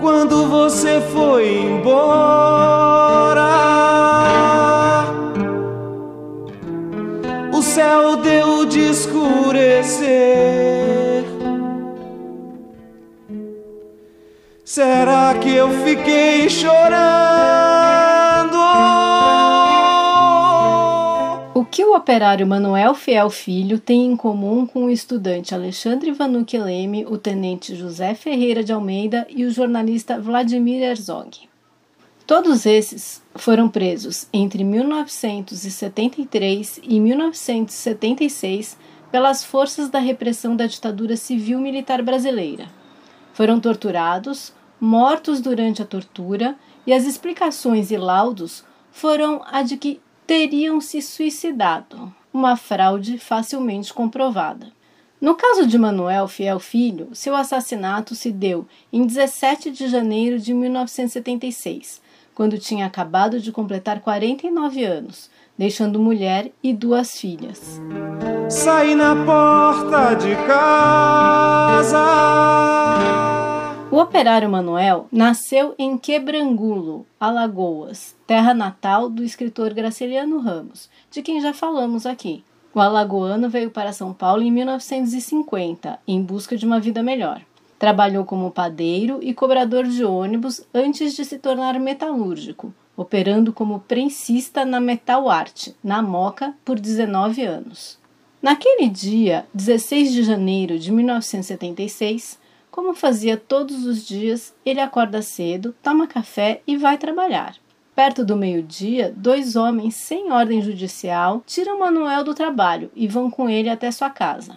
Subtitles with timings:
[0.00, 3.40] Quando você foi embora,
[7.52, 10.10] o céu deu de escurecer.
[14.64, 17.59] Será que eu fiquei chorando?
[21.70, 27.06] Que o operário Manuel Fiel Filho tem em comum com o estudante Alexandre Vanucci Leme,
[27.06, 31.48] o tenente José Ferreira de Almeida e o jornalista Vladimir Herzog?
[32.26, 38.76] Todos esses foram presos entre 1973 e 1976
[39.12, 42.66] pelas forças da repressão da ditadura civil-militar brasileira.
[43.32, 50.00] Foram torturados, mortos durante a tortura e as explicações e laudos foram a de que
[50.30, 54.68] teriam se suicidado, uma fraude facilmente comprovada.
[55.20, 60.54] No caso de Manuel Fiel Filho, seu assassinato se deu em 17 de janeiro de
[60.54, 62.00] 1976,
[62.32, 67.80] quando tinha acabado de completar 49 anos, deixando mulher e duas filhas.
[68.48, 72.59] Saí na porta de casa
[74.00, 81.52] operário Manuel nasceu em Quebrangulo, Alagoas, terra natal do escritor Graciliano Ramos, de quem já
[81.52, 82.42] falamos aqui.
[82.74, 87.42] O alagoano veio para São Paulo em 1950, em busca de uma vida melhor.
[87.78, 94.64] Trabalhou como padeiro e cobrador de ônibus antes de se tornar metalúrgico, operando como prensista
[94.64, 97.98] na Metal Art, na Moca, por 19 anos.
[98.40, 102.39] Naquele dia, 16 de janeiro de 1976,
[102.70, 107.56] como fazia todos os dias, ele acorda cedo, toma café e vai trabalhar.
[107.94, 113.50] Perto do meio-dia, dois homens sem ordem judicial tiram Manuel do trabalho e vão com
[113.50, 114.56] ele até sua casa.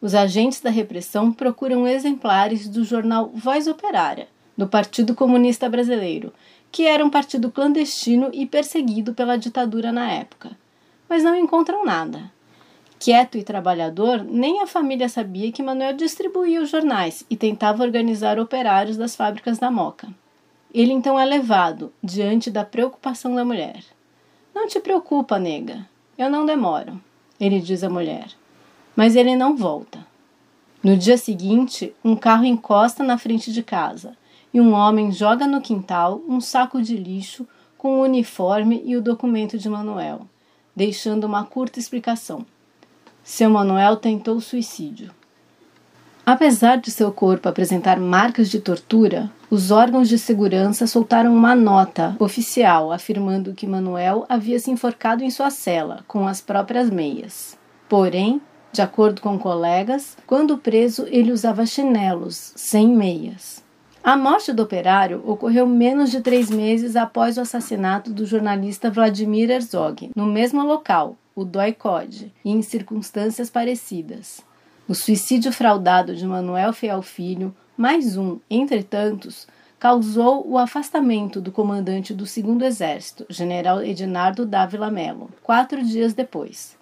[0.00, 6.32] Os agentes da repressão procuram exemplares do jornal Voz Operária, do Partido Comunista Brasileiro,
[6.70, 10.56] que era um partido clandestino e perseguido pela ditadura na época.
[11.08, 12.30] Mas não encontram nada.
[12.98, 18.40] Quieto e trabalhador, nem a família sabia que Manuel distribuía os jornais e tentava organizar
[18.40, 20.08] operários das fábricas da Moca.
[20.74, 23.84] Ele então é levado diante da preocupação da mulher.
[24.52, 27.00] Não te preocupa, nega, eu não demoro,
[27.38, 28.26] ele diz à mulher.
[28.96, 30.04] Mas ele não volta.
[30.82, 34.16] No dia seguinte, um carro encosta na frente de casa
[34.52, 39.02] e um homem joga no quintal um saco de lixo com o uniforme e o
[39.02, 40.22] documento de Manuel,
[40.74, 42.44] deixando uma curta explicação.
[43.28, 45.10] Seu Manuel tentou suicídio.
[46.24, 52.16] Apesar de seu corpo apresentar marcas de tortura, os órgãos de segurança soltaram uma nota
[52.18, 57.54] oficial afirmando que Manuel havia se enforcado em sua cela com as próprias meias.
[57.86, 58.40] Porém,
[58.72, 63.62] de acordo com colegas, quando preso ele usava chinelos, sem meias.
[64.02, 69.50] A morte do operário ocorreu menos de três meses após o assassinato do jornalista Vladimir
[69.50, 74.40] Herzog, no mesmo local, o doicode, e em circunstâncias parecidas.
[74.88, 79.46] O suicídio fraudado de Manuel Fiel Filho, mais um, entre tantos,
[79.78, 86.76] causou o afastamento do comandante do Segundo Exército, general Ednardo Dávila Melo, quatro dias depois.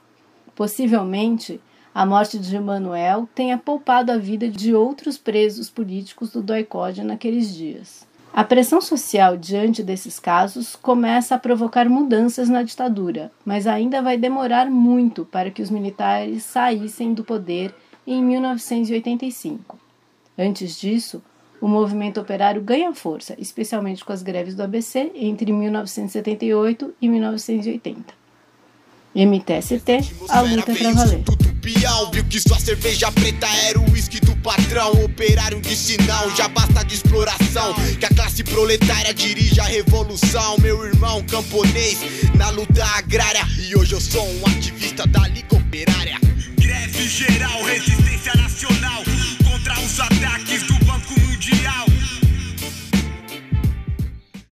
[0.54, 1.60] Possivelmente,
[1.94, 7.54] a morte de Manuel tenha poupado a vida de outros presos políticos do doicode naqueles
[7.54, 8.06] dias.
[8.36, 14.18] A pressão social diante desses casos começa a provocar mudanças na ditadura, mas ainda vai
[14.18, 17.74] demorar muito para que os militares saíssem do poder
[18.06, 19.78] em 1985.
[20.36, 21.22] Antes disso,
[21.62, 28.14] o movimento operário ganha força, especialmente com as greves do ABC entre 1978 e 1980.
[29.14, 31.35] MTST, a luta para valer.
[32.12, 34.92] Viu que sua cerveja preta era o uísque do patrão.
[35.02, 40.56] Operário de sinal, já basta de exploração Que a classe proletária dirige a revolução.
[40.58, 41.98] Meu irmão camponês
[42.36, 45.46] na luta agrária E hoje eu sou um ativista da liga